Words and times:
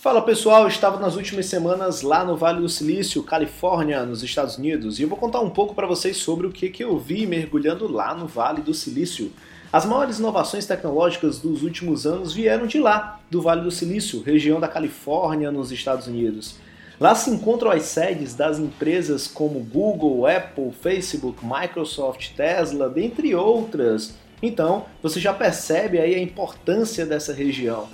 Fala 0.00 0.22
pessoal, 0.22 0.68
estava 0.68 1.00
nas 1.00 1.16
últimas 1.16 1.46
semanas 1.46 2.02
lá 2.02 2.24
no 2.24 2.36
Vale 2.36 2.60
do 2.60 2.68
Silício, 2.68 3.20
Califórnia, 3.20 4.06
nos 4.06 4.22
Estados 4.22 4.56
Unidos, 4.56 5.00
e 5.00 5.02
eu 5.02 5.08
vou 5.08 5.18
contar 5.18 5.40
um 5.40 5.50
pouco 5.50 5.74
para 5.74 5.88
vocês 5.88 6.18
sobre 6.18 6.46
o 6.46 6.52
que, 6.52 6.70
que 6.70 6.84
eu 6.84 6.96
vi 6.96 7.26
mergulhando 7.26 7.90
lá 7.90 8.14
no 8.14 8.28
Vale 8.28 8.62
do 8.62 8.72
Silício. 8.72 9.32
As 9.72 9.84
maiores 9.84 10.20
inovações 10.20 10.66
tecnológicas 10.66 11.40
dos 11.40 11.64
últimos 11.64 12.06
anos 12.06 12.32
vieram 12.32 12.64
de 12.64 12.78
lá, 12.78 13.18
do 13.28 13.42
Vale 13.42 13.62
do 13.62 13.72
Silício, 13.72 14.22
região 14.22 14.60
da 14.60 14.68
Califórnia, 14.68 15.50
nos 15.50 15.72
Estados 15.72 16.06
Unidos. 16.06 16.54
Lá 17.00 17.16
se 17.16 17.30
encontram 17.30 17.72
as 17.72 17.82
sedes 17.82 18.36
das 18.36 18.60
empresas 18.60 19.26
como 19.26 19.58
Google, 19.58 20.28
Apple, 20.28 20.70
Facebook, 20.80 21.44
Microsoft, 21.44 22.36
Tesla, 22.36 22.88
dentre 22.88 23.34
outras. 23.34 24.14
Então, 24.40 24.86
você 25.02 25.18
já 25.18 25.34
percebe 25.34 25.98
aí 25.98 26.14
a 26.14 26.22
importância 26.22 27.04
dessa 27.04 27.32
região. 27.32 27.88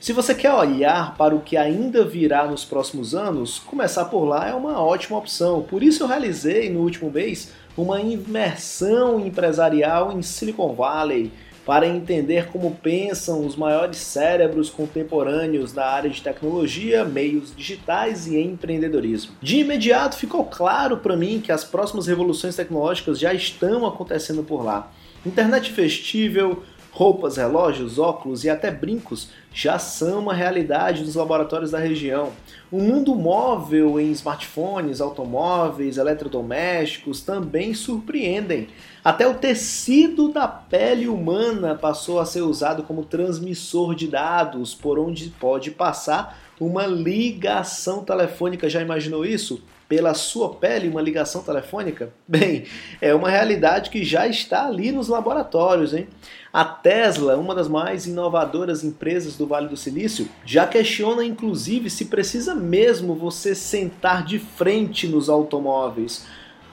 Se 0.00 0.12
você 0.12 0.32
quer 0.32 0.52
olhar 0.52 1.16
para 1.16 1.34
o 1.34 1.40
que 1.40 1.56
ainda 1.56 2.04
virá 2.04 2.46
nos 2.46 2.64
próximos 2.64 3.16
anos, 3.16 3.58
começar 3.58 4.04
por 4.04 4.24
lá 4.24 4.48
é 4.48 4.54
uma 4.54 4.80
ótima 4.80 5.18
opção. 5.18 5.62
Por 5.62 5.82
isso 5.82 6.04
eu 6.04 6.06
realizei 6.06 6.70
no 6.70 6.80
último 6.80 7.10
mês 7.10 7.52
uma 7.76 8.00
imersão 8.00 9.18
empresarial 9.18 10.12
em 10.12 10.22
Silicon 10.22 10.72
Valley 10.72 11.32
para 11.66 11.86
entender 11.86 12.46
como 12.46 12.76
pensam 12.76 13.44
os 13.44 13.56
maiores 13.56 13.98
cérebros 13.98 14.70
contemporâneos 14.70 15.72
da 15.72 15.86
área 15.90 16.08
de 16.08 16.22
tecnologia, 16.22 17.04
meios 17.04 17.52
digitais 17.54 18.28
e 18.28 18.40
empreendedorismo. 18.40 19.32
De 19.42 19.58
imediato 19.58 20.16
ficou 20.16 20.44
claro 20.44 20.98
para 20.98 21.16
mim 21.16 21.40
que 21.40 21.50
as 21.50 21.64
próximas 21.64 22.06
revoluções 22.06 22.54
tecnológicas 22.54 23.18
já 23.18 23.34
estão 23.34 23.84
acontecendo 23.84 24.44
por 24.44 24.64
lá. 24.64 24.92
Internet 25.26 25.72
vestível, 25.72 26.62
Roupas, 26.98 27.36
relógios, 27.36 27.96
óculos 27.96 28.42
e 28.42 28.50
até 28.50 28.72
brincos 28.72 29.28
já 29.54 29.78
são 29.78 30.18
uma 30.18 30.34
realidade 30.34 31.04
nos 31.04 31.14
laboratórios 31.14 31.70
da 31.70 31.78
região. 31.78 32.32
O 32.72 32.80
mundo 32.80 33.14
móvel 33.14 34.00
em 34.00 34.10
smartphones, 34.10 35.00
automóveis, 35.00 35.96
eletrodomésticos 35.96 37.20
também 37.20 37.72
surpreendem. 37.72 38.66
Até 39.04 39.28
o 39.28 39.34
tecido 39.36 40.32
da 40.32 40.48
pele 40.48 41.06
humana 41.06 41.76
passou 41.76 42.18
a 42.18 42.26
ser 42.26 42.40
usado 42.40 42.82
como 42.82 43.04
transmissor 43.04 43.94
de 43.94 44.08
dados, 44.08 44.74
por 44.74 44.98
onde 44.98 45.30
pode 45.30 45.70
passar 45.70 46.36
uma 46.58 46.84
ligação 46.84 48.02
telefônica. 48.02 48.68
Já 48.68 48.82
imaginou 48.82 49.24
isso? 49.24 49.62
Pela 49.88 50.12
sua 50.12 50.54
pele, 50.54 50.88
uma 50.88 51.00
ligação 51.00 51.42
telefônica? 51.42 52.12
Bem, 52.28 52.64
é 53.00 53.14
uma 53.14 53.30
realidade 53.30 53.88
que 53.88 54.04
já 54.04 54.26
está 54.26 54.66
ali 54.66 54.92
nos 54.92 55.08
laboratórios, 55.08 55.94
hein? 55.94 56.06
A 56.52 56.64
Tesla, 56.64 57.36
uma 57.36 57.54
das 57.54 57.68
mais 57.68 58.06
inovadoras 58.06 58.84
empresas 58.84 59.36
do 59.36 59.46
Vale 59.46 59.68
do 59.68 59.76
Silício, 59.76 60.28
já 60.44 60.66
questiona 60.66 61.24
inclusive 61.24 61.88
se 61.88 62.06
precisa 62.06 62.54
mesmo 62.54 63.14
você 63.14 63.54
sentar 63.54 64.24
de 64.24 64.38
frente 64.38 65.06
nos 65.06 65.28
automóveis. 65.28 66.26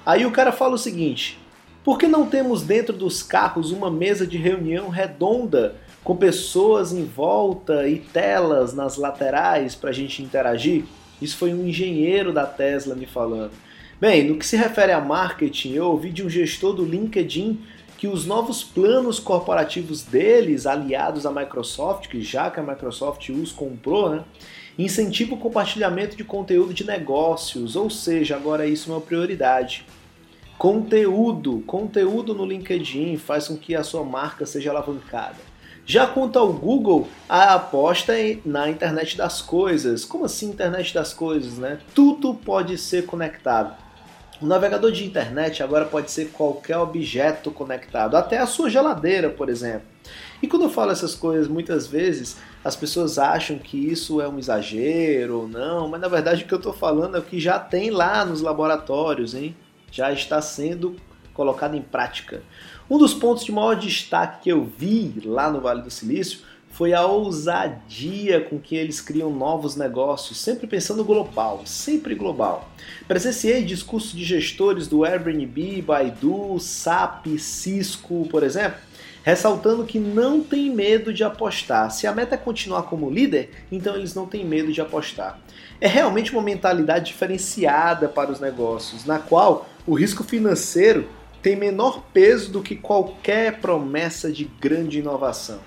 Aí 0.06 0.26
o 0.26 0.32
cara 0.32 0.52
fala 0.52 0.76
o 0.76 0.78
seguinte: 0.78 1.40
por 1.86 1.98
que 1.98 2.08
não 2.08 2.26
temos 2.26 2.64
dentro 2.64 2.98
dos 2.98 3.22
carros 3.22 3.72
uma 3.72 3.92
mesa 3.92 4.26
de 4.26 4.38
reunião 4.38 4.90
redonda 4.90 5.76
com 6.04 6.16
pessoas 6.16 6.92
em 6.92 7.06
volta 7.06 7.88
e 7.88 8.00
telas 8.00 8.74
nas 8.74 8.98
laterais 8.98 9.76
para 9.76 9.92
a 9.92 9.94
gente 9.94 10.24
interagir? 10.24 10.84
Isso 11.22 11.38
foi 11.38 11.54
um 11.54 11.68
engenheiro 11.68 12.34
da 12.34 12.46
Tesla 12.46 12.96
me 12.96 13.06
falando. 13.06 13.52
Bem, 14.00 14.28
no 14.28 14.38
que 14.38 14.46
se 14.46 14.58
refere 14.58 14.92
a 14.92 15.00
marketing, 15.00 15.74
eu 15.74 15.86
ouvi 15.86 16.12
de 16.12 16.24
um 16.24 16.30
gestor 16.30 16.74
do 16.74 16.84
LinkedIn 16.84 17.60
que 17.98 18.08
os 18.08 18.26
novos 18.26 18.64
planos 18.64 19.20
corporativos 19.20 20.04
deles, 20.04 20.66
aliados 20.66 21.26
à 21.26 21.32
Microsoft, 21.32 22.10
que 22.10 22.22
já 22.22 22.52
que 22.52 22.60
a 22.60 22.64
Microsoft 22.64 23.30
os 23.30 23.54
comprou, 23.54 24.10
né, 24.10 24.24
incentivam 24.78 25.38
o 25.38 25.40
compartilhamento 25.40 26.18
de 26.18 26.24
conteúdo 26.26 26.74
de 26.74 26.86
negócios, 26.86 27.78
ou 27.78 27.90
seja, 27.90 28.36
agora 28.36 28.68
isso 28.68 28.92
é 28.92 28.96
uma 28.96 29.02
prioridade. 29.02 29.86
Conteúdo, 30.58 31.64
conteúdo 31.66 32.34
no 32.34 32.46
LinkedIn 32.46 33.18
faz 33.18 33.48
com 33.48 33.58
que 33.58 33.76
a 33.76 33.84
sua 33.84 34.04
marca 34.04 34.46
seja 34.46 34.72
alavancada. 34.72 35.55
Já 35.86 36.08
quanto 36.08 36.40
ao 36.40 36.52
Google, 36.52 37.08
a 37.30 37.54
aposta 37.54 38.20
é 38.20 38.40
na 38.44 38.68
internet 38.70 39.16
das 39.16 39.42
coisas. 39.42 40.04
Como 40.04 40.26
assim 40.26 40.50
internet 40.50 40.94
das 40.94 41.14
coisas, 41.14 41.60
né? 41.60 41.80
Tudo 41.94 42.34
pode 42.34 42.76
ser 42.78 43.06
conectado. 43.06 43.76
O 44.42 44.46
navegador 44.48 44.92
de 44.92 45.06
internet 45.06 45.64
agora 45.64 45.86
pode 45.86 46.12
ser 46.12 46.32
qualquer 46.32 46.78
objeto 46.78 47.52
conectado, 47.52 48.18
até 48.18 48.38
a 48.38 48.48
sua 48.48 48.70
geladeira, 48.70 49.30
por 49.30 49.48
exemplo. 49.48 49.88
E 50.42 50.48
quando 50.48 50.64
eu 50.64 50.70
falo 50.70 50.92
essas 50.92 51.16
coisas, 51.16 51.48
muitas 51.48 51.88
vezes 51.88 52.38
as 52.64 52.76
pessoas 52.76 53.18
acham 53.18 53.58
que 53.58 53.78
isso 53.78 54.20
é 54.20 54.28
um 54.28 54.38
exagero 54.38 55.42
ou 55.42 55.48
não, 55.48 55.88
mas 55.88 56.02
na 56.02 56.08
verdade 56.08 56.44
o 56.44 56.48
que 56.48 56.54
eu 56.54 56.58
estou 56.58 56.74
falando 56.74 57.16
é 57.16 57.20
o 57.20 57.24
que 57.24 57.40
já 57.40 57.58
tem 57.60 57.92
lá 57.92 58.26
nos 58.26 58.42
laboratórios, 58.42 59.34
hein? 59.34 59.56
Já 59.92 60.12
está 60.12 60.42
sendo 60.42 60.96
colocado 61.36 61.76
em 61.76 61.82
prática. 61.82 62.42
Um 62.90 62.98
dos 62.98 63.14
pontos 63.14 63.46
de 63.46 63.52
maior 63.52 63.76
destaque 63.76 64.44
que 64.44 64.50
eu 64.50 64.64
vi 64.64 65.22
lá 65.24 65.52
no 65.52 65.62
Vale 65.62 65.84
do 65.84 65.92
Silício 65.92 66.40
foi 66.76 66.94
a 66.94 67.06
ousadia 67.06 68.42
com 68.42 68.60
que 68.60 68.76
eles 68.76 69.00
criam 69.00 69.30
novos 69.30 69.78
negócios, 69.78 70.38
sempre 70.38 70.68
pensando 70.68 71.06
global, 71.06 71.62
sempre 71.66 72.14
global. 72.14 72.70
Presenciei 73.08 73.64
discursos 73.64 74.12
de 74.12 74.26
gestores 74.26 74.86
do 74.86 75.06
Airbnb, 75.06 75.82
Baidu, 75.82 76.60
SAP, 76.60 77.28
Cisco, 77.40 78.28
por 78.30 78.44
exemplo, 78.44 78.78
ressaltando 79.24 79.86
que 79.86 79.98
não 79.98 80.42
tem 80.42 80.70
medo 80.70 81.14
de 81.14 81.24
apostar. 81.24 81.90
Se 81.92 82.06
a 82.08 82.12
meta 82.12 82.36
é 82.36 82.38
continuar 82.38 82.84
como 82.84 83.10
líder, 83.10 83.52
então 83.72 83.96
eles 83.96 84.14
não 84.14 84.28
têm 84.28 84.46
medo 84.46 84.74
de 84.74 84.82
apostar. 84.82 85.40
É 85.80 85.88
realmente 85.88 86.34
uma 86.34 86.42
mentalidade 86.42 87.06
diferenciada 87.06 88.10
para 88.10 88.32
os 88.32 88.42
negócios, 88.42 89.06
na 89.06 89.18
qual 89.18 89.66
o 89.88 89.94
risco 89.94 90.26
financeiro 90.26 91.08
tem 91.46 91.56
menor 91.56 92.06
peso 92.12 92.52
do 92.52 92.60
que 92.60 92.76
qualquer 92.76 93.60
promessa 93.60 94.32
de 94.32 94.46
grande 94.46 94.98
inovação. 94.98 95.60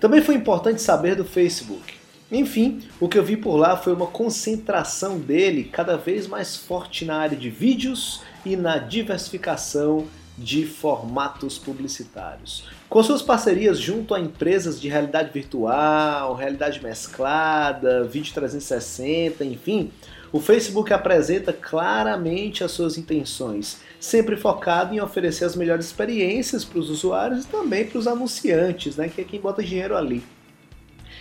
Também 0.00 0.22
foi 0.22 0.34
importante 0.34 0.80
saber 0.80 1.16
do 1.16 1.22
Facebook. 1.22 1.96
Enfim, 2.32 2.80
o 2.98 3.06
que 3.06 3.18
eu 3.18 3.22
vi 3.22 3.36
por 3.36 3.56
lá 3.56 3.76
foi 3.76 3.92
uma 3.92 4.06
concentração 4.06 5.18
dele 5.18 5.64
cada 5.64 5.98
vez 5.98 6.26
mais 6.26 6.56
forte 6.56 7.04
na 7.04 7.18
área 7.18 7.36
de 7.36 7.50
vídeos 7.50 8.22
e 8.42 8.56
na 8.56 8.78
diversificação 8.78 10.06
de 10.38 10.64
formatos 10.64 11.58
publicitários. 11.58 12.64
Com 12.88 13.02
suas 13.02 13.20
parcerias 13.20 13.78
junto 13.78 14.14
a 14.14 14.20
empresas 14.20 14.80
de 14.80 14.88
realidade 14.88 15.32
virtual, 15.32 16.34
realidade 16.34 16.82
mesclada, 16.82 18.04
vídeo 18.04 18.32
360, 18.32 19.44
enfim, 19.44 19.90
o 20.30 20.40
Facebook 20.40 20.92
apresenta 20.92 21.52
claramente 21.52 22.62
as 22.62 22.70
suas 22.70 22.96
intenções, 22.96 23.80
sempre 23.98 24.36
focado 24.36 24.94
em 24.94 25.00
oferecer 25.00 25.44
as 25.44 25.56
melhores 25.56 25.86
experiências 25.86 26.64
para 26.64 26.78
os 26.78 26.88
usuários 26.88 27.44
e 27.44 27.48
também 27.48 27.86
para 27.86 27.98
os 27.98 28.06
anunciantes, 28.06 28.96
né, 28.96 29.08
que 29.08 29.20
é 29.20 29.24
quem 29.24 29.40
bota 29.40 29.62
dinheiro 29.62 29.96
ali. 29.96 30.22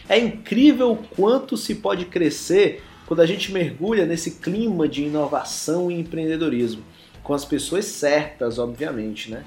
É 0.08 0.18
incrível 0.18 0.92
o 0.92 0.98
quanto 0.98 1.58
se 1.58 1.76
pode 1.76 2.06
crescer 2.06 2.84
quando 3.06 3.22
a 3.22 3.26
gente 3.26 3.52
mergulha 3.52 4.06
nesse 4.06 4.32
clima 4.32 4.88
de 4.88 5.04
inovação 5.04 5.90
e 5.90 6.00
empreendedorismo, 6.00 6.84
com 7.28 7.34
as 7.34 7.44
pessoas 7.44 7.84
certas, 7.84 8.58
obviamente, 8.58 9.30
né? 9.30 9.44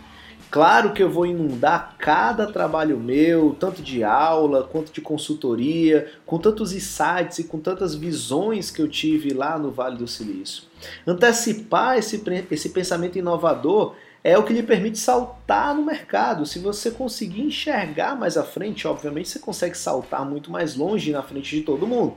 Claro 0.50 0.92
que 0.92 1.02
eu 1.02 1.08
vou 1.08 1.24
inundar 1.24 1.94
cada 1.96 2.46
trabalho 2.46 2.98
meu, 2.98 3.56
tanto 3.58 3.80
de 3.80 4.04
aula 4.04 4.64
quanto 4.64 4.92
de 4.92 5.00
consultoria, 5.00 6.12
com 6.26 6.38
tantos 6.38 6.74
insights 6.74 7.38
e 7.38 7.44
com 7.44 7.58
tantas 7.58 7.94
visões 7.94 8.70
que 8.70 8.82
eu 8.82 8.88
tive 8.88 9.32
lá 9.32 9.58
no 9.58 9.70
Vale 9.70 9.96
do 9.96 10.06
Silício. 10.06 10.64
Antecipar 11.06 11.96
esse, 11.96 12.22
esse 12.50 12.68
pensamento 12.68 13.16
inovador 13.16 13.94
é 14.22 14.36
o 14.36 14.42
que 14.42 14.52
lhe 14.52 14.62
permite 14.62 14.98
saltar 14.98 15.74
no 15.74 15.82
mercado. 15.82 16.44
Se 16.44 16.58
você 16.58 16.90
conseguir 16.90 17.40
enxergar 17.40 18.14
mais 18.14 18.36
à 18.36 18.42
frente, 18.42 18.86
obviamente 18.86 19.30
você 19.30 19.38
consegue 19.38 19.78
saltar 19.78 20.28
muito 20.28 20.50
mais 20.50 20.74
longe 20.74 21.12
na 21.12 21.22
frente 21.22 21.56
de 21.56 21.62
todo 21.62 21.86
mundo. 21.86 22.14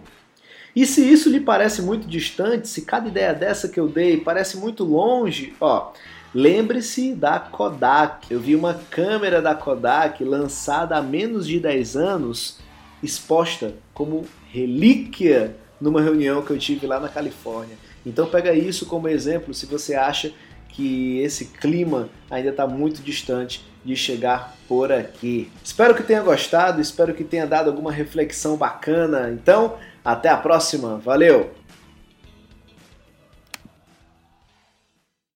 E 0.75 0.85
se 0.85 1.01
isso 1.01 1.29
lhe 1.29 1.39
parece 1.39 1.81
muito 1.81 2.07
distante, 2.07 2.68
se 2.68 2.81
cada 2.81 3.07
ideia 3.07 3.33
dessa 3.33 3.69
que 3.69 3.80
eu 3.80 3.88
dei 3.88 4.18
parece 4.18 4.57
muito 4.57 4.83
longe, 4.83 5.53
ó, 5.62 5.92
Lembre-se 6.33 7.13
da 7.13 7.39
Kodak. 7.39 8.31
Eu 8.33 8.39
vi 8.39 8.56
uma 8.56 8.74
câmera 8.89 9.39
da 9.39 9.53
Kodak 9.53 10.24
lançada 10.24 10.97
há 10.97 11.01
menos 11.01 11.45
de 11.45 11.59
10 11.59 11.95
anos, 11.95 12.57
exposta 13.03 13.75
como 13.94 14.25
relíquia 14.51 15.56
numa 15.80 16.01
reunião 16.01 16.42
que 16.42 16.50
eu 16.50 16.57
tive 16.57 16.88
lá 16.88 17.00
na 17.00 17.07
Califórnia. 17.07 17.77
Então 18.03 18.25
pega 18.25 18.51
isso 18.51 18.88
como 18.88 19.07
exemplo 19.07 19.53
se 19.53 19.68
você 19.68 19.94
acha 19.94 20.33
que 20.73 21.19
esse 21.19 21.45
clima 21.45 22.09
ainda 22.29 22.49
está 22.49 22.67
muito 22.67 23.01
distante 23.01 23.63
de 23.85 23.95
chegar 23.95 24.55
por 24.67 24.91
aqui. 24.91 25.51
Espero 25.63 25.93
que 25.93 26.03
tenha 26.03 26.21
gostado, 26.21 26.81
espero 26.81 27.13
que 27.13 27.23
tenha 27.23 27.45
dado 27.45 27.69
alguma 27.69 27.91
reflexão 27.91 28.57
bacana. 28.57 29.29
Então, 29.31 29.77
até 30.03 30.29
a 30.29 30.37
próxima. 30.37 30.97
Valeu! 30.97 31.62